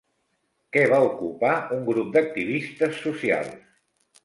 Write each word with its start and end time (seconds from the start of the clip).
Què 0.77 0.85
va 0.93 1.01
ocupar 1.09 1.51
un 1.77 1.85
grup 1.91 2.11
d'activistes 2.17 2.99
socials? 3.05 3.57